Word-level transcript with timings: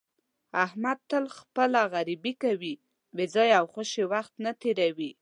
احمد 0.65 0.97
تل 1.09 1.25
خپله 1.37 1.81
غریبي 1.93 2.33
کوي، 2.43 2.73
بې 3.15 3.25
ځایه 3.33 3.55
او 3.59 3.65
خوشې 3.73 4.03
وخت 4.13 4.33
نه 4.45 4.51
تېروي. 4.61 5.09